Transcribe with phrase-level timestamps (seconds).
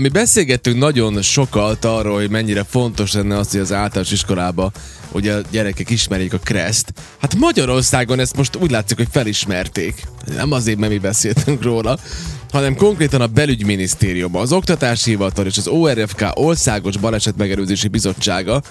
[0.00, 4.72] Mi beszélgettünk nagyon sokat arról, hogy mennyire fontos lenne az, hogy az általános iskolába
[5.10, 6.92] hogy a gyerekek ismerjék a Kreszt.
[7.20, 10.02] Hát Magyarországon ezt most úgy látszik, hogy felismerték.
[10.36, 11.98] Nem azért, mert mi beszéltünk róla,
[12.50, 18.62] hanem konkrétan a belügyminisztérium, az Oktatási Hivatal és az ORFK Országos Baleset Megelőzési Bizottsága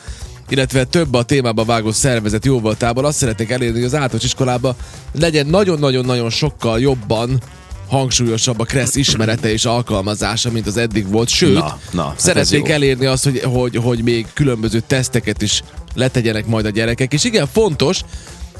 [0.49, 4.75] illetve több a témába vágó szervezet jóvoltából azt szeretnék elérni, hogy az általános iskolába
[5.11, 7.41] legyen nagyon-nagyon-nagyon sokkal jobban
[7.87, 11.29] hangsúlyosabb a Kressz ismerete és alkalmazása, mint az eddig volt.
[11.29, 16.45] Sőt, Na, na, hát szeretnék elérni azt, hogy, hogy, hogy még különböző teszteket is letegyenek
[16.45, 17.13] majd a gyerekek.
[17.13, 17.99] És igen, fontos,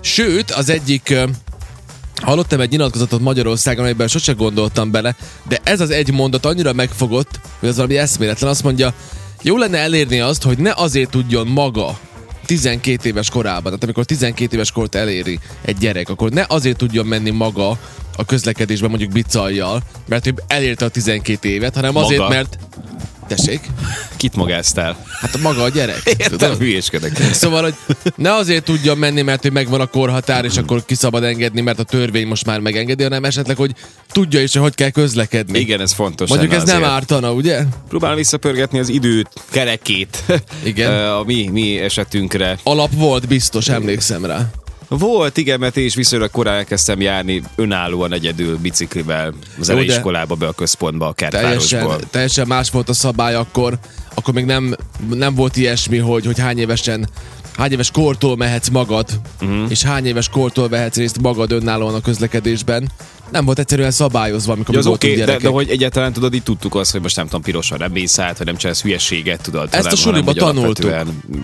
[0.02, 1.14] sőt, az egyik
[2.22, 5.16] Hallottam egy nyilatkozatot Magyarországon, amelyben sose gondoltam bele,
[5.48, 8.50] de ez az egy mondat annyira megfogott, hogy az valami eszméletlen.
[8.50, 8.94] Azt mondja,
[9.42, 12.00] jó lenne elérni azt, hogy ne azért tudjon maga
[12.45, 17.05] 12 éves korában, tehát amikor 12 éves kort eléri egy gyerek, akkor ne azért tudjon
[17.05, 17.80] menni maga
[18.18, 22.34] a közlekedésben mondjuk bicajjal, mert ő elérte a 12 évet, hanem azért, Maga?
[22.34, 22.58] mert...
[23.28, 23.70] Tessék?
[24.16, 25.06] Kit magáztál?
[25.22, 26.02] Hát maga a gyerek.
[26.18, 27.18] Értem, hülyéskedek.
[27.34, 27.76] Szóval, hogy
[28.16, 31.84] ne azért tudjon menni, mert hogy megvan a korhatár, és akkor kiszabad engedni, mert a
[31.84, 33.72] törvény most már megengedi, hanem esetleg, hogy
[34.12, 35.60] tudja is, hogy hogy kell közlekedni.
[35.60, 36.30] Igen, ez fontos.
[36.30, 36.96] Mondjuk ez lenne nem azért.
[36.96, 37.64] ártana, ugye?
[37.90, 40.24] Próbálom visszapörgetni az időt, kerekét.
[40.64, 40.94] Igen.
[41.18, 42.58] A mi, mi esetünkre.
[42.64, 44.49] Alap volt, biztos, emlékszem rá.
[44.88, 50.36] Volt, igen, mert én is viszonylag korán elkezdtem járni önállóan egyedül biciklivel az Jó, iskolába
[50.36, 51.80] be a központba, a kertvárosból.
[51.80, 53.80] Teljesen, teljesen más volt a szabály akkor,
[54.14, 54.76] akkor még nem,
[55.10, 57.10] nem volt ilyesmi, hogy, hogy hány évesen
[57.58, 59.10] hány éves kortól mehetsz magad,
[59.42, 59.66] uh-huh.
[59.70, 62.92] és hány éves kortól vehetsz részt magad önállóan a közlekedésben.
[63.31, 66.44] Nem volt egyszerűen szabályozva, amikor Ja, az oké, okay, de, de hogy egyáltalán tudod, így
[66.44, 67.81] tudtuk azt, hogy most nem tudom, pirosan
[68.18, 69.68] át, vagy nem csinálsz hülyeséget, tudod.
[69.72, 70.95] Ezt a suliba tanultuk.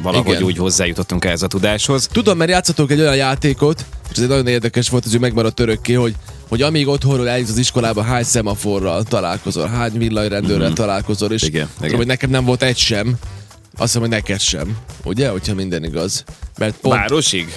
[0.01, 0.43] Valahogy Igen.
[0.43, 2.09] úgy hozzájutottunk ehhez a tudáshoz.
[2.11, 5.93] Tudom, mert játszottunk egy olyan játékot, és ez egy nagyon érdekes volt, hogy megmaradt örökké,
[5.93, 6.15] hogy,
[6.49, 10.73] hogy amíg otthonról eljutsz az iskolába, hány szemaforral találkozol, hány villanyrendőrrel mm-hmm.
[10.73, 11.97] találkozol, és Igen, tudom, igen.
[11.97, 13.07] hogy nekem nem volt egy sem,
[13.73, 16.23] azt hiszem, hogy neked sem, ugye, hogyha minden igaz.
[16.57, 17.53] Mert pont Városig?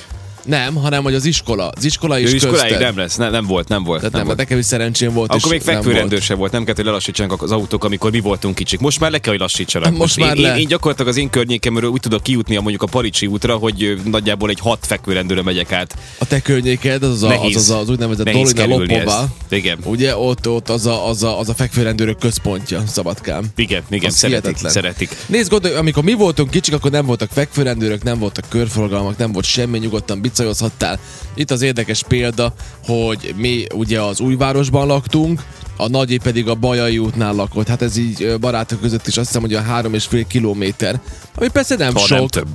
[0.47, 2.81] Nem, hanem hogy az iskola, az iskola is Ő iskoláig közted.
[2.81, 3.99] nem lesz, ne, nem volt, nem volt.
[3.99, 4.39] Tehát nem nem, volt.
[4.39, 5.31] nekem is szerencsém volt.
[5.33, 6.23] Akkor még fekvőrendőr volt.
[6.23, 8.81] se volt, nem kellett, hogy lelassítsanak az autók, amikor mi voltunk kicsik.
[8.81, 9.97] Most már le kell, hogy lassítsanak.
[9.97, 10.55] Most már én, le.
[10.55, 14.01] Én, én, gyakorlatilag az én környékemről úgy tudok kijutni a mondjuk a Paricsi útra, hogy
[14.05, 15.97] nagyjából egy hat fekvőrendőre megyek át.
[16.19, 17.57] A te környéked, az az, a, az, Nehéz.
[17.57, 19.27] az, az úgynevezett Nehéz Dolina Lopova.
[19.49, 19.79] Igen.
[19.85, 23.45] Ugye ott, ott az, a, az, a, az a fekvőrendőrök központja, Szabadkám.
[23.57, 24.73] Igen, igen, Az szeretik, hihetetlen.
[24.73, 25.17] szeretik.
[25.27, 29.45] Nézd, gondolj, amikor mi voltunk kicsik, akkor nem voltak fekvőrendőrök, nem voltak körforgalmak, nem volt
[29.45, 30.99] semmi, nyugodtan bicajozhattál.
[31.35, 35.43] Itt az érdekes példa, hogy mi ugye az újvárosban laktunk,
[35.77, 37.69] a nagyé pedig a Bajai útnál lakott.
[37.69, 41.01] Hát ez így barátok között is azt hiszem, hogy a három és fél kilométer.
[41.35, 42.19] Ami persze nem Ha sok.
[42.19, 42.49] nem több.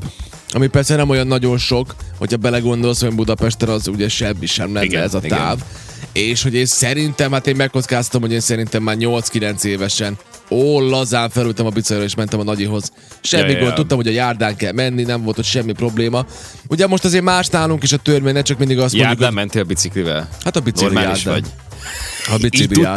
[0.52, 4.86] Ami persze nem olyan nagyon sok, hogyha belegondolsz, hogy Budapesten az ugye semmi sem lenne
[4.86, 5.38] Igen, ez a igen.
[5.38, 5.60] táv.
[6.12, 10.18] És hogy én szerintem, hát én megkockáztam, hogy én szerintem már 8-9 évesen
[10.50, 12.92] ó, lazán felültem a bicajra és mentem a nagyihoz.
[13.22, 13.74] Semmi Ja, gond, ja.
[13.74, 16.26] tudtam, hogy a járdán kell menni, nem volt ott semmi probléma.
[16.70, 19.64] Ugye most azért más nálunk is a törvény, ne csak mindig azt mondjuk, Járdán mentél
[19.64, 20.30] biciklivel?
[20.44, 21.42] hát a bicikli Normális járdán.
[21.42, 21.52] vagy.
[22.28, 22.88] A bicikli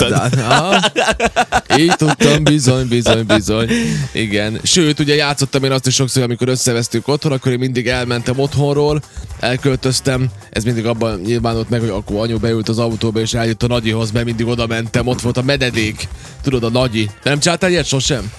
[1.78, 3.68] Így tudtam, bizony, bizony, bizony.
[4.12, 4.60] Igen.
[4.62, 9.02] Sőt, ugye játszottam én azt is sokszor, amikor összevesztük otthon, akkor én mindig elmentem otthonról,
[9.40, 13.66] elköltöztem, ez mindig abban nyilvánult meg, hogy akkor anyu beült az autóba és eljött a
[13.66, 16.08] nagyihoz, mert mindig oda mentem, ott volt a mededék,
[16.42, 17.10] tudod, a nagyi.
[17.22, 18.32] Nem csináltál ilyet sosem?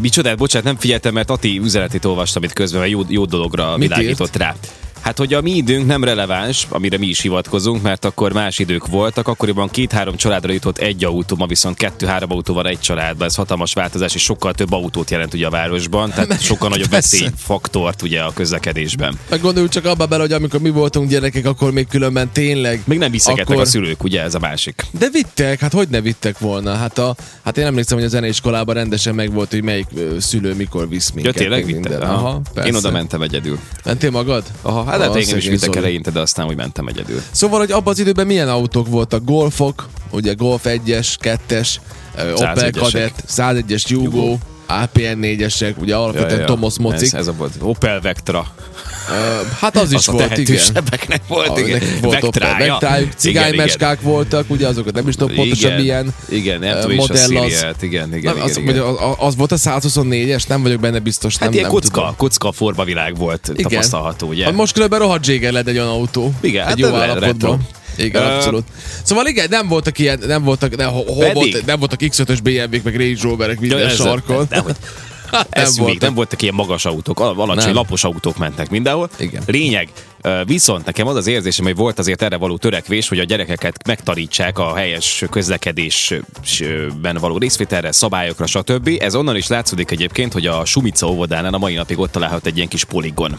[0.00, 3.88] Micsodát, bocsánat, nem figyeltem, mert Ati üzenetét olvastam itt közben, mert jó, jó dologra Mit
[3.88, 4.54] világított rá.
[5.06, 8.86] Hát, hogy a mi időnk nem releváns, amire mi is hivatkozunk, mert akkor más idők
[8.86, 13.34] voltak, akkoriban két-három családra jutott egy autó, ma viszont kettő-három autó van egy családban, ez
[13.34, 18.20] hatalmas változás, és sokkal több autót jelent ugye a városban, tehát sokkal nagyobb veszélyfaktort ugye
[18.20, 19.18] a közlekedésben.
[19.30, 22.82] Meg gondoljuk csak abba bele, hogy amikor mi voltunk gyerekek, akkor még különben tényleg...
[22.84, 23.62] Még nem viszegettek akkor...
[23.62, 24.84] a szülők, ugye ez a másik.
[24.98, 26.74] De vittek, hát hogy ne vittek volna?
[26.74, 29.86] Hát, a, hát én emlékszem, hogy a zeneiskolában rendesen megvolt, hogy melyik
[30.18, 31.34] szülő mikor visz Ja, minket.
[31.34, 31.90] tényleg meg vitted?
[31.90, 32.08] minden.
[32.10, 32.66] Aha, Aha.
[32.66, 33.58] Én oda mentem egyedül.
[33.84, 34.44] Mentél magad?
[34.62, 37.22] Aha, hát, hát engem is vittek eleinte, de aztán úgy mentem egyedül.
[37.30, 39.24] Szóval, hogy abban az időben milyen autók voltak?
[39.24, 41.68] Golfok, ugye Golf 1-es, 2-es,
[42.16, 42.78] ö, Opel 101-esek.
[42.80, 44.36] Kadett, 101-es Jugo,
[44.66, 47.12] APN 4-esek, ugye alapvetően Tomos Mocik.
[47.12, 47.52] Ez, ez a volt.
[47.60, 48.54] Opel Vectra.
[49.58, 50.44] Hát az is Az a volt, igen.
[50.44, 51.82] tehetősebbeknek volt, Ah, igen.
[52.02, 52.72] volt Vectrája.
[52.72, 57.36] Vectrájuk, cigánymeskák voltak, ugye azokat nem is tudom pontosan Igen, milyen Igen, nem a modell
[57.36, 57.52] az.
[57.52, 58.74] Igen, igen, Nem, igen, az, igen.
[58.74, 58.82] igen.
[58.84, 60.46] Az, az, volt a 124-es?
[60.48, 61.32] Nem vagyok benne biztos.
[61.32, 62.16] Hát nem, ilyen nem kocka, tudom.
[62.16, 63.70] kocka formavilág volt Igen.
[63.70, 64.44] tapasztalható, ugye?
[64.44, 66.32] Hát most különben rohadt lett egy olyan autó.
[66.40, 67.66] Igen, egy hát jó állapotban.
[67.96, 68.64] Igen, Ö, abszolút.
[69.02, 71.34] Szóval igen, nem voltak ilyen, nem voltak, ne, hol Pedig?
[71.34, 74.48] volt, nem voltak X5-ös BMW-k, meg Range Roverek minden sarkon.
[75.30, 75.86] Nem, Ez voltak.
[75.94, 77.74] még nem voltak ilyen magas autók, al- alacsony, Nem.
[77.74, 79.08] lapos autók mentek mindenhol.
[79.18, 79.42] Igen.
[79.46, 79.88] Lényeg,
[80.44, 84.58] viszont nekem az az érzésem, hogy volt azért erre való törekvés, hogy a gyerekeket megtanítsák
[84.58, 88.90] a helyes közlekedésben való részvételre, szabályokra, stb.
[88.98, 92.56] Ez onnan is látszódik egyébként, hogy a Sumica óvodánál a mai napig ott találhat egy
[92.56, 93.38] ilyen kis poligon.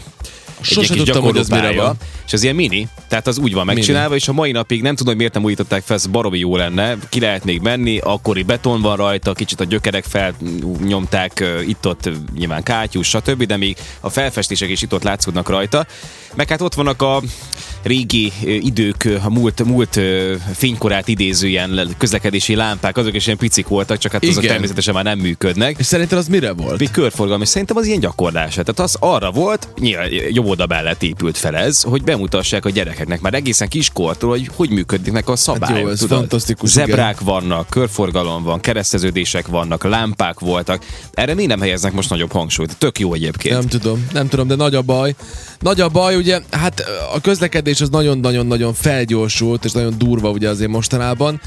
[0.60, 1.96] Sose tudtam, hogy ez mire van.
[2.26, 5.06] És ez ilyen mini, tehát az úgy van megcsinálva, és a mai napig nem tudom,
[5.06, 8.80] hogy miért nem újították fel, ez baromi jó lenne, ki lehet még menni, akkori beton
[8.80, 14.82] van rajta, kicsit a gyökerek felnyomták, itt-ott nyilván kátyús, stb., de még a felfestések is
[14.82, 15.86] itt-ott látszódnak rajta.
[16.34, 17.22] Meg hát ott vannak a
[17.82, 20.00] régi idők, a múlt, múlt
[20.54, 24.52] fénykorát idéző ilyen közlekedési lámpák, azok is ilyen picik voltak, csak hát azok Igen.
[24.52, 25.78] természetesen már nem működnek.
[25.78, 26.78] És szerinted az mire volt?
[26.78, 28.50] Még körforgalmi, szerintem az ilyen gyakorlás.
[28.50, 33.20] Tehát az arra volt, nyilván jobb oda mellett épült fel ez, hogy bemutassák a gyerekeknek
[33.20, 35.76] már egészen kiskortól, hogy hogy működnek a szabályok.
[35.76, 36.18] Hát jó, ez tudod?
[36.18, 40.84] fantasztikus, Zebrák vannak, körforgalom van, kereszteződések vannak, lámpák voltak.
[41.12, 42.76] Erre mi nem helyeznek most nagyobb hangsúlyt?
[42.78, 43.54] Tök jó egyébként.
[43.54, 45.14] Nem tudom, nem tudom, de nagy a baj.
[45.60, 46.84] Nagy a baj, ugye, hát
[47.14, 51.40] a közlekedés az nagyon-nagyon-nagyon felgyorsult, és nagyon durva ugye azért mostanában.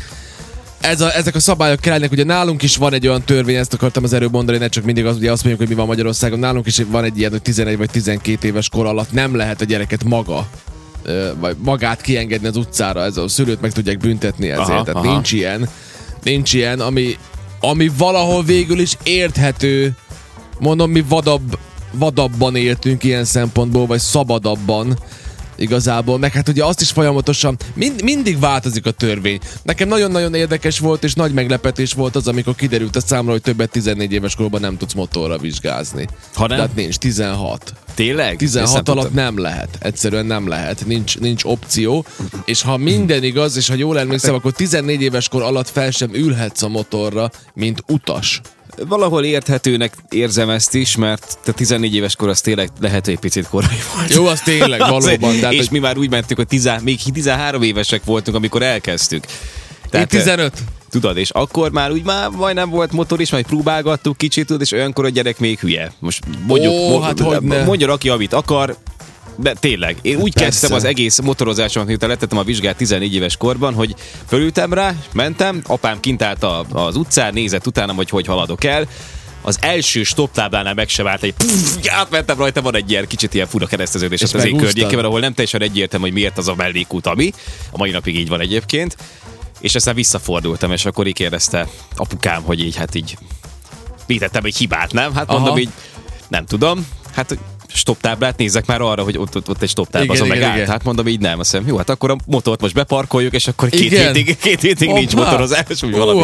[0.81, 4.04] Ez a, ezek a szabályok kellenek, ugye nálunk is van egy olyan törvény, ezt akartam
[4.04, 6.68] az előbb mondani, ne csak mindig az, ugye azt mondjuk, hogy mi van Magyarországon, nálunk
[6.68, 10.04] is van egy ilyen, hogy 11 vagy 12 éves kor alatt nem lehet a gyereket
[10.04, 10.48] maga
[11.39, 14.69] vagy magát kiengedni az utcára, ez a szülőt meg tudják büntetni ezért.
[14.69, 15.13] Aha, Tehát aha.
[15.13, 15.69] nincs ilyen,
[16.24, 17.18] nincs ilyen, ami,
[17.60, 19.95] ami valahol végül is érthető,
[20.60, 21.57] mondom, mi vadabb,
[21.92, 24.98] vadabban éltünk ilyen szempontból, vagy szabadabban
[25.61, 29.39] igazából, meg hát ugye azt is folyamatosan, mind, mindig változik a törvény.
[29.63, 33.71] Nekem nagyon-nagyon érdekes volt, és nagy meglepetés volt az, amikor kiderült a számra, hogy többet
[33.71, 36.07] 14 éves korban nem tudsz motorra vizsgázni.
[36.33, 36.57] Ha nem?
[36.57, 37.73] Tehát nincs, 16.
[37.95, 38.37] Tényleg?
[38.37, 39.77] 16 Ezt nem alatt nem lehet.
[39.79, 40.85] Egyszerűen nem lehet.
[40.85, 42.05] Nincs, nincs opció.
[42.45, 46.13] És ha minden igaz, és ha jól emlékszem, akkor 14 éves kor alatt fel sem
[46.13, 48.41] ülhetsz a motorra, mint utas.
[48.88, 53.19] Valahol érthetőnek érzem ezt is, mert te 14 éves kor az tényleg lehet, hogy egy
[53.19, 54.13] picit korai volt.
[54.13, 55.39] Jó, az tényleg, valóban.
[55.39, 58.62] De hát, és hogy mi már úgy mentünk, hogy tizen, még 13 évesek voltunk, amikor
[58.62, 59.25] elkezdtük.
[59.94, 60.53] én 15.
[60.89, 64.71] Tudod, és akkor már úgy már majdnem volt motor is, majd próbálgattuk kicsit, tudod, és
[64.71, 65.91] olyankor a gyerek még hülye.
[66.00, 68.77] Most mondjuk, Ó, hát mondjon aki, amit akar,
[69.41, 70.49] de tényleg, én úgy Persze.
[70.49, 73.95] kezdtem az egész motorozásomat, miután letettem a vizsgát 14 éves korban, hogy
[74.27, 78.88] fölültem rá, mentem, apám kint állt a, az utcán, nézett utánam, hogy hogy haladok el,
[79.41, 83.33] az első stop táblánál meg se vált egy pff, átmentem rajta, van egy ilyen kicsit
[83.33, 87.05] ilyen fura kereszteződés az én környékében, ahol nem teljesen egyértelmű, hogy miért az a mellékút,
[87.05, 87.31] ami.
[87.71, 88.97] A mai napig így van egyébként.
[89.59, 93.17] És aztán visszafordultam, és akkor így kérdezte apukám, hogy így hát így
[94.05, 95.13] vétettem egy hibát, nem?
[95.13, 95.59] Hát mondom Aha.
[95.59, 95.69] így,
[96.27, 96.87] nem tudom.
[97.15, 97.37] Hát
[97.73, 100.38] stop táblát nézzek már arra, hogy ott, ott, ott egy stop tábla, Igen, azon meg
[100.38, 100.68] igen, állt.
[100.68, 103.69] Hát mondom így nem, azt mondom, jó, hát akkor a motort most beparkoljuk, és akkor
[103.69, 104.13] két Igen.
[104.13, 105.25] hétig, két hétig nincs Hoppá.
[105.25, 106.23] motorozás, úgy valami.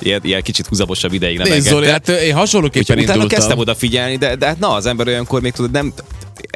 [0.00, 4.16] Ilyen, ilyen kicsit húzamosabb ideig nem Nézd, Zoli, hát én hasonlóképpen Úgyhogy utána kezdtem odafigyelni,
[4.16, 5.92] de, de hát na, az ember olyankor még tudod, nem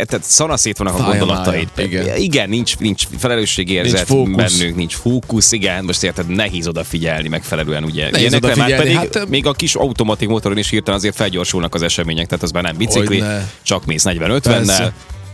[0.04, 1.68] tehát szanaszét vannak a gondolataid.
[1.76, 2.16] igen.
[2.16, 4.58] igen, nincs, nincs felelősségérzet Nincs fókusz.
[4.58, 8.10] bennünk, nincs fókusz, igen, most érted, nehéz odafigyelni megfelelően, ugye.
[8.10, 11.82] Nehéz Ilyenekre már pedig hát, még a kis automatik motoron is hirtelen azért felgyorsulnak az
[11.82, 13.50] események, tehát az már nem bicikli, Hogyne.
[13.62, 14.40] csak mész 40-50-nel.
[14.42, 14.92] Persze.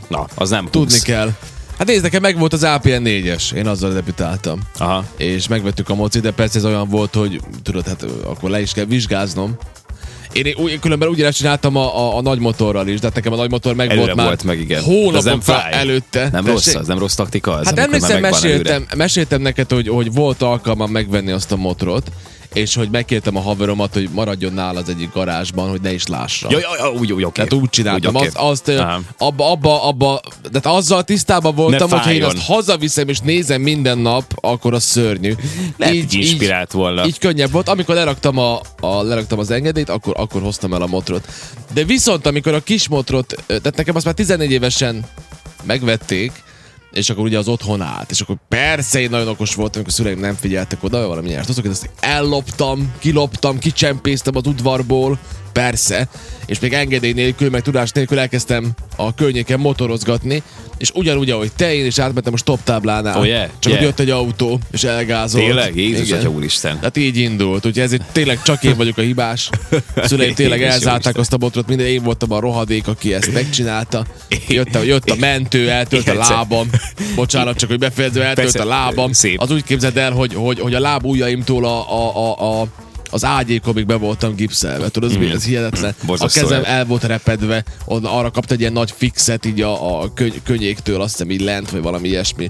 [0.09, 1.03] Na, az nem Tudni 20.
[1.03, 1.33] kell.
[1.79, 4.61] Hát nézd, nekem meg volt az APN 4-es, én azzal debütáltam.
[4.79, 5.05] Aha.
[5.17, 8.73] És megvettük a moci, de persze ez olyan volt, hogy tudod, hát akkor le is
[8.73, 9.57] kell vizsgáznom.
[10.33, 13.37] Én úgy, különben ugyanezt csináltam a, a, a nagy motorral is, de hát nekem a
[13.37, 14.83] nagy motor meg Előre volt már volt meg, igen.
[15.41, 15.73] Fáj.
[15.73, 16.21] előtte.
[16.21, 16.49] Nem Tessék?
[16.49, 18.31] rossz az, nem rossz taktika az, Hát emlékszem, előre.
[18.31, 22.11] meséltem, meséltem neked, hogy, hogy volt alkalmam megvenni azt a motrot,
[22.53, 26.51] és hogy megkértem a haveromat, hogy maradjon nála az egyik garázsban, hogy ne is lássa.
[26.51, 27.33] Ja, ja, ja, úgy, úgy, oké.
[27.33, 28.47] Tehát úgy csináltam, Úgy, azt, oké.
[28.49, 29.01] azt Aha.
[29.19, 30.21] abba, abba, abba,
[30.53, 34.83] de azzal tisztában voltam, hogy ha én azt hazaviszem és nézem minden nap, akkor az
[34.83, 35.35] szörnyű.
[35.77, 37.07] Lehet, így inspirált volna.
[37.07, 37.69] Így könnyebb volt.
[37.69, 41.29] Amikor leraktam, a, a, leraktam az engedélyt, akkor, akkor hoztam el a motrot.
[41.73, 45.05] De viszont, amikor a kis motrot, tehát nekem azt már 14 évesen
[45.63, 46.33] megvették,
[46.93, 49.97] és akkor ugye az otthon állt, és akkor persze én nagyon okos voltam, amikor a
[49.97, 51.47] szüleim nem figyeltek oda, valami nyert.
[51.47, 55.19] Hozok, ezt elloptam, kiloptam, kicsempésztem az udvarból,
[55.53, 56.09] persze,
[56.47, 60.43] és még engedély nélkül, meg tudás nélkül elkezdtem a környéken motorozgatni,
[60.79, 63.19] és ugyanúgy, ahogy te, én is átmentem a stop táblánál.
[63.19, 63.85] Oh, yeah, Csak yeah.
[63.85, 65.45] jött egy autó, és elgázolt.
[65.45, 65.77] Tényleg?
[65.77, 66.19] Jézus, Igen.
[66.19, 66.79] Atya úristen.
[66.83, 69.51] Hát így indult, úgyhogy ezért tényleg csak én vagyok a hibás.
[69.95, 74.05] A szüleim tényleg elzárták azt a botrot, minden én voltam a rohadék, aki ezt megcsinálta.
[74.49, 76.71] Jött a, jött a mentő, eltölt a lábam.
[77.15, 79.11] Bocsánat, csak hogy befejező, eltölt a lábam.
[79.37, 82.67] Az úgy képzeld el, hogy, hogy, hogy a lábujjaimtól a, a, a, a
[83.13, 84.89] az ágyékomig be voltam gipszelve.
[84.89, 85.31] Tudod, ez, mm.
[85.31, 85.95] ez hihetetlen.
[86.07, 86.67] A kezem ez.
[86.67, 91.01] el volt repedve, on, arra kapta egy ilyen nagy fixet így a, a köny- könnyéktől,
[91.01, 92.49] azt hiszem így lent, vagy valami ilyesmi.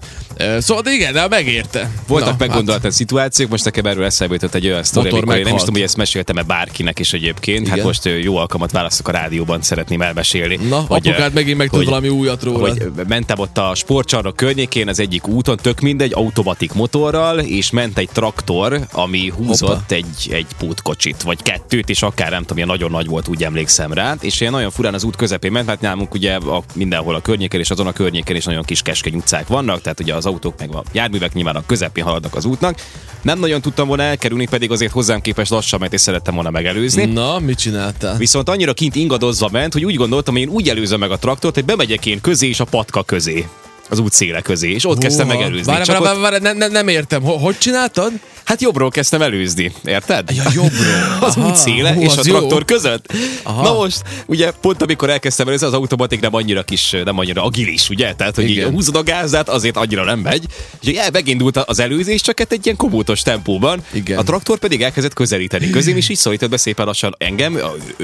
[0.59, 1.91] Szóval igen, de megérte.
[2.07, 5.59] Voltak meggondolatlan szituációk, most nekem erről eszembe jutott egy olyan sztori, amikor én nem is
[5.59, 7.67] tudom, hogy ezt meséltem-e bárkinek is egyébként.
[7.67, 7.87] Hát Igen.
[7.87, 10.57] most ö, jó alkalmat választok a rádióban, szeretném elmesélni.
[10.59, 12.69] Hát, Na, hogy, ö, apukád megint megtud hogy- valami újat róla.
[12.69, 17.99] hogy mentem ott a sportcsarnok környékén az egyik úton, tök mindegy, automatik motorral, és ment
[17.99, 19.95] egy traktor, ami húzott Hoppa.
[19.95, 23.93] egy, egy pótkocsit, vagy kettőt, és akár nem tudom, ilyen nagyon nagy volt, úgy emlékszem
[23.93, 27.21] rá, és ilyen nagyon furán az út közepén ment, mert nálunk ugye a, mindenhol a
[27.21, 30.59] környéken és azon a környéken is nagyon kis keskeny utcák vannak, tehát ugye az autók
[30.59, 32.81] meg a járművek nyilván a közepén haladnak az útnak.
[33.23, 37.05] Nem nagyon tudtam volna elkerülni, pedig azért hozzám képest lassan ment, és szerettem volna megelőzni.
[37.05, 38.17] Na, mit csináltál?
[38.17, 41.55] Viszont annyira kint ingadozva ment, hogy úgy gondoltam, hogy én úgy előzöm meg a traktort,
[41.55, 43.47] hogy bemegyek én közé és a patka közé.
[43.91, 45.39] Az út széle közé, és ott kezdtem Húha.
[45.39, 45.73] megelőzni.
[45.73, 47.23] Ott, várj, várj, ne, ne, nem értem.
[47.23, 48.13] Ho- Hogy csináltad?
[48.45, 50.31] Hát jobbról kezdtem előzni, érted?
[50.31, 51.17] Ja, jobbról.
[51.29, 52.37] az Aha, út széle hú, és az a jó.
[52.37, 53.13] traktor között.
[53.43, 53.63] Aha.
[53.63, 57.89] Na most, ugye pont amikor elkezdtem előzni, az automatik nem annyira kis, nem annyira agilis,
[57.89, 58.15] ugye?
[58.15, 58.71] Tehát, hogy így Igen.
[58.71, 60.45] húzod a gázdát, azért annyira nem megy.
[60.83, 63.85] És ugye megindult az előzés, csak hát egy ilyen komótos tempóban.
[63.93, 64.19] Igen.
[64.19, 67.59] A traktor pedig elkezdett közelíteni közém, és így szólított be szépen lassan engem,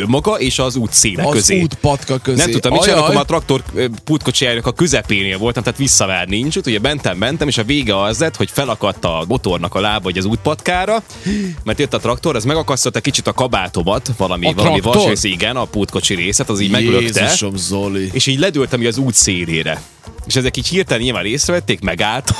[0.07, 1.61] maga és az út széle Az közé.
[1.61, 2.37] útpatka közé.
[2.42, 3.62] Nem tudtam, mit akkor már a traktor
[4.04, 6.57] putkocsijának a közepénél voltam, tehát visszavár nincs.
[6.57, 10.18] Ugye mentem, mentem, és a vége az lett, hogy felakadt a motornak a lába, vagy
[10.18, 11.02] az útpatkára,
[11.64, 15.64] mert jött a traktor, ez megakasztotta kicsit a kabátomat, valami, A valami vasrész, igen, a
[15.64, 17.23] putkocsi részet, az így meglökte.
[17.23, 18.11] Jézusom, Zoli.
[18.12, 19.82] És így ledőltem így az út szélére.
[20.26, 22.35] És ezek így hirtelen nyilván észrevették, megállt.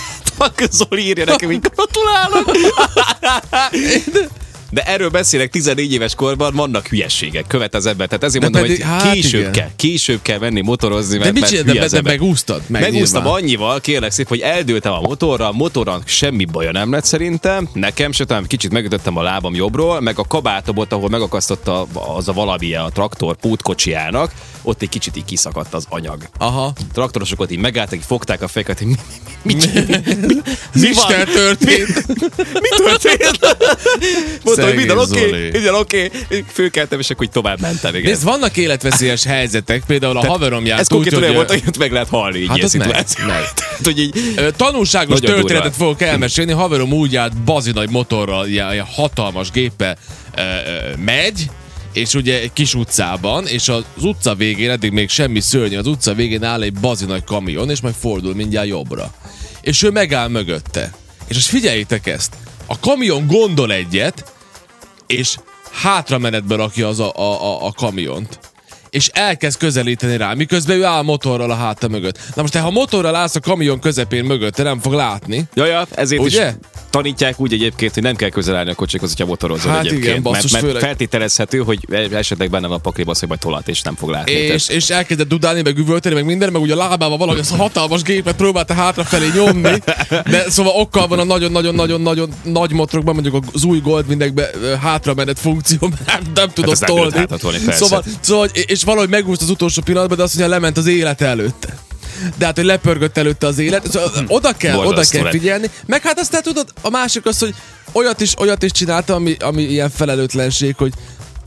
[0.70, 2.50] Zoli írja nekem, hogy gratulálok.
[4.70, 8.06] De erről beszélek 14 éves korban, vannak hülyességek, követ az ember.
[8.08, 9.52] Tehát ezért De mondom, pedig- hogy hát később igen.
[9.52, 12.18] kell, később kell menni motorozni, De mert, mit mert hülye De, az de ember.
[12.18, 12.62] megúsztad?
[12.66, 13.42] Meg Megúsztam nyilván.
[13.42, 18.24] annyival, kérlek szép, hogy eldőltem a motorral, motoron semmi baja nem lett szerintem, nekem se,
[18.24, 22.90] talán kicsit megütöttem a lábam jobbról, meg a kabátomot, ahol megakasztotta az a valami a
[22.94, 24.32] traktor pótkocsijának,
[24.62, 26.22] ott egy kicsit így kiszakadt az anyag.
[26.38, 26.72] Aha.
[26.92, 28.94] Traktorosok ott így megálltak, így fogták a fejeket, hogy mi,
[29.42, 30.34] mi, mi, mi, mi,
[30.80, 30.90] Mi van?
[30.90, 32.06] Isten történt?
[32.52, 33.56] mi történt?
[34.62, 36.10] Mondtam, hogy minden oké, okay, minden oké.
[36.26, 36.44] Okay.
[36.52, 37.94] Fölkeltem, és akkor így tovább mentem.
[37.94, 38.10] Igen.
[38.10, 41.34] Nézd, vannak életveszélyes helyzetek, például a haverom járt Ez úgy, hogy...
[41.34, 43.24] volt, hogy ott meg lehet halni így Hát ilyen az meg, szituáció.
[43.84, 44.14] hogy így,
[44.56, 46.52] Tanulságos történetet fogok elmesélni.
[46.52, 49.96] Haverom úgy járt bazi nagy motorral, ilyen, hatalmas géppel
[51.04, 51.50] megy,
[51.92, 56.14] és ugye egy kis utcában, és az utca végén, eddig még semmi szörnyű, az utca
[56.14, 59.14] végén áll egy bazi nagy kamion, és majd fordul mindjárt jobbra.
[59.60, 60.92] És ő megáll mögötte.
[61.26, 62.34] És most figyeljétek ezt.
[62.66, 64.32] A kamion gondol egyet,
[65.08, 65.36] és
[65.72, 68.38] hátra menetbe rakja az a, a, a, a kamiont
[68.90, 72.18] és elkezd közelíteni rá, miközben ő áll motorral a háta mögött.
[72.34, 75.44] Na most, te ha motorral állsz a kamion közepén mögött, te nem fog látni.
[75.54, 76.48] Jaja, ezért Ugye?
[76.48, 76.54] is
[76.90, 80.04] tanítják úgy egyébként, hogy nem kell közel állni a kocsikhoz, hogyha motorozol Hát egyébként.
[80.04, 81.78] igen, basszus, mert, mert főleg- feltételezhető, hogy
[82.12, 84.32] esetleg benne van a pakliba hogy majd tolat, és nem fog látni.
[84.32, 87.56] És, és elkezdett dudálni, meg üvölteni, meg minden, meg ugye a lábával valahogy az a
[87.56, 89.82] hatalmas gépet próbálta hátrafelé nyomni.
[90.08, 95.38] De szóval okkal van a nagyon-nagyon-nagyon-nagyon nagy motorokban, mondjuk az új Goldwingekben ö, hátra menet
[95.38, 97.58] funkció, nem, nem tudod ezt Hát tolni.
[97.70, 101.76] Szóval, szóval, és valahogy megúszt az utolsó pillanatban, de azt mondja, lement az élet előtte.
[102.38, 105.32] De hát, hogy lepörgött előtte az élet, szóval oda kell, oda Borzasztó kell lett.
[105.32, 105.70] figyelni.
[105.86, 107.54] Meg hát aztán tudod, a másik az, hogy
[107.92, 110.92] olyat is, olyat is csinálta, ami, ami ilyen felelőtlenség, hogy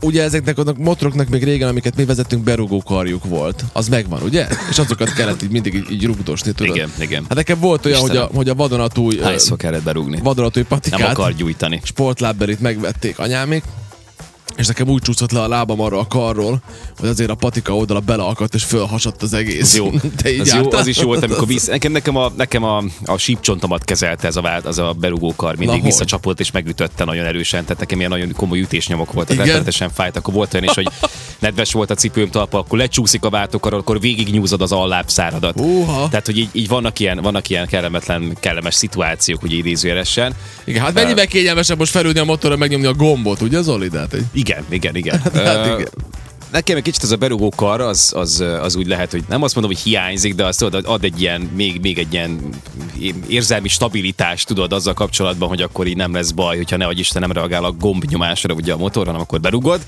[0.00, 3.64] ugye ezeknek a motoroknak még régen, amiket mi vezettünk, berugó karjuk volt.
[3.72, 4.46] Az megvan, ugye?
[4.70, 6.76] És azokat kellett így mindig így, így rugdosni, tudod?
[6.76, 7.22] Igen, igen.
[7.28, 8.34] Hát nekem volt olyan, hogy a, Istenem.
[8.34, 10.20] hogy a vadonatúj, Hányszor kellett berúgni?
[10.22, 11.80] vadonatúj Nem patikát, akar gyújtani.
[11.84, 13.62] sportlábberit megvették anyámék,
[14.56, 16.62] és nekem úgy csúszott le a lábam arra a karról,
[16.98, 19.62] hogy azért a patika oldala beleakadt, és fölhasadt az egész.
[19.62, 19.90] Ez jó.
[20.22, 21.66] Te így az, jó, az is jó volt, amikor visz...
[21.66, 25.56] Nekem, nekem, a, nekem a, a sípcsontomat kezelte ez a, vált, az a berugókar.
[25.56, 27.62] Mindig Na, visszacsapott és megütötte nagyon erősen.
[27.62, 29.36] Tehát nekem ilyen nagyon komoly ütésnyomok voltak.
[29.36, 30.16] Rettenetesen fájt.
[30.16, 30.88] Akkor volt olyan is, hogy
[31.42, 35.58] nedves volt a cipőm talpa, akkor lecsúszik a váltókar, akkor végig nyúzod az allábszáradat.
[35.58, 36.08] Húha.
[36.08, 40.34] Tehát, hogy így, így vannak, ilyen, vannak ilyen kellemetlen, kellemes szituációk, ugye idézőjelesen.
[40.64, 43.88] Igen, hát mennyivel kényelmesebb most felülni a motorra, megnyomni a gombot, ugye Zoli?
[43.88, 44.24] De hát, egy...
[44.32, 45.20] Igen, igen, igen.
[45.34, 45.88] hát Ö, igen.
[46.52, 49.54] Nekem egy kicsit az a berugó kar, az, az, az úgy lehet, hogy nem azt
[49.54, 52.40] mondom, hogy hiányzik, de azt tudod, ad egy ilyen, még, még egy ilyen
[53.28, 57.32] érzelmi stabilitást, tudod, azzal kapcsolatban, hogy akkor így nem lesz baj, hogyha ne Isten nem
[57.32, 59.80] reagál a gombnyomásra ugye a motor, hanem akkor berugod.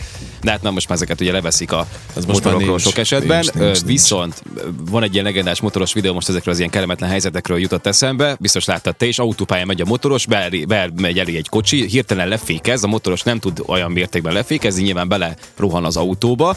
[0.42, 2.80] De hát nem most már ezeket ugye leveszik a Ez motorokról nincs.
[2.80, 3.38] sok esetben.
[3.40, 3.82] Nincs, nincs.
[3.84, 4.42] Viszont
[4.90, 8.64] van egy ilyen legendás motoros videó, most ezekről az ilyen kellemetlen helyzetekről jutott eszembe, biztos
[8.64, 12.84] láttad te is, autópályán megy a motoros, be, be megy elé egy kocsi, hirtelen lefékez,
[12.84, 16.53] a motoros nem tud olyan mértékben lefékezni, nyilván bele rohan az autóba,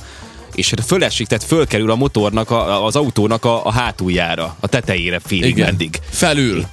[0.53, 5.49] és fölesik, tehát fölkerül a motornak, a, az autónak a, a hátuljára, a tetejére félig
[5.49, 5.65] Igen.
[5.65, 5.99] meddig.
[6.09, 6.65] Felül.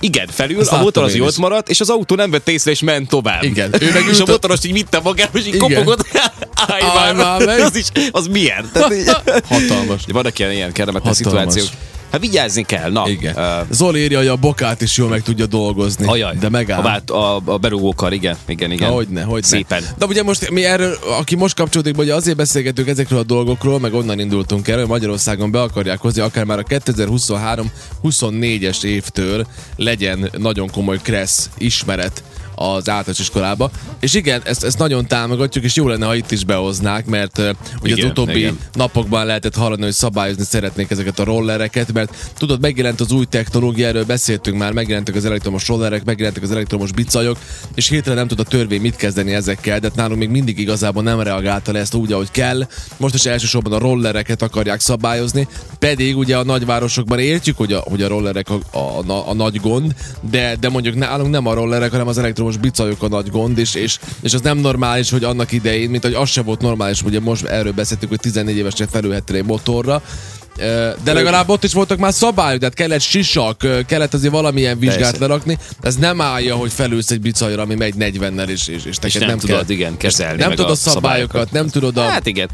[0.00, 2.80] Igen, felül, Ezt a motor az jót maradt, és az autó nem vett észre, és
[2.80, 3.42] ment tovább.
[3.42, 3.74] Igen.
[3.80, 5.68] Ő meg és a motoros így vitte magába, és így Igen.
[5.68, 6.06] kopogott.
[6.66, 8.70] Állj már, az, is, az milyen?
[8.72, 10.02] Tehát, Hatalmas.
[10.06, 11.68] vannak ilyen, ilyen kellemetlen szituációk.
[12.10, 13.08] Hát vigyázni kell, na.
[13.08, 13.34] Igen.
[13.36, 16.06] Uh, Zoli írja, hogy a bokát is jól meg tudja dolgozni.
[16.06, 16.78] Ajaj, de megáll.
[16.78, 18.90] A, vát, a, a berúgókar, igen, igen, igen.
[18.90, 19.46] Hogyne, hogyne.
[19.46, 19.84] Szépen.
[19.98, 23.94] De ugye most mi erről, aki most kapcsolódik, hogy azért beszélgetünk ezekről a dolgokról, meg
[23.94, 29.46] onnan indultunk el, hogy Magyarországon be akarják hozni, akár már a 2023-24-es évtől
[29.76, 32.22] legyen nagyon komoly kressz ismeret
[32.58, 33.70] az általános iskolába.
[34.00, 37.50] És igen, ezt, ezt nagyon támogatjuk, és jó lenne, ha itt is behoznák, mert uh,
[37.82, 38.58] ugye Igen, az utóbbi igen.
[38.72, 43.86] napokban lehetett hallani, hogy szabályozni szeretnék ezeket a rollereket, mert tudod, megjelent az új technológia,
[43.86, 47.38] erről beszéltünk már, megjelentek az elektromos rollerek, megjelentek az elektromos bicajok,
[47.74, 51.20] és hirtelen nem tud a törvény mit kezdeni ezekkel, de nálunk még mindig igazából nem
[51.20, 52.66] reagálta le ezt úgy, ahogy kell.
[52.96, 55.48] Most is elsősorban a rollereket akarják szabályozni,
[55.78, 59.60] pedig ugye a nagyvárosokban értjük, hogy a, hogy a rollerek a, a, a, a nagy
[59.60, 59.94] gond,
[60.30, 63.74] de, de mondjuk nálunk nem a rollerek, hanem az elektromos bicajok a nagy gond, és,
[63.74, 67.20] és, és az nem normális, hogy annak idején, mint hogy az se volt normális, ugye
[67.20, 70.02] most erről beszéltük, hogy 14 évesen felülhettél egy motorra,
[71.04, 75.18] de legalább ott is voltak már szabályok, tehát kellett sisak, kellett azért valamilyen vizsgát Persze.
[75.18, 75.58] lerakni.
[75.80, 79.28] Ez nem állja, hogy felülsz egy bicajra, ami megy 40-nel, és, és, és, És neked
[79.28, 79.76] nem, tudod, kell.
[79.76, 82.02] igen, kezelni Nem tudod a a szabályokat, nem tudod a...
[82.02, 82.48] Hát igen,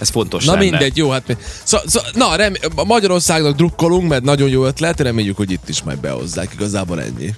[0.00, 0.64] ez fontos Na lenne.
[0.64, 1.36] mindegy, jó, hát mi...
[1.62, 2.54] Szó, szó, na, rem,
[2.86, 7.28] Magyarországnak drukkolunk, mert nagyon jó ötlet, reméljük, hogy itt is majd behozzák, igazából ennyi.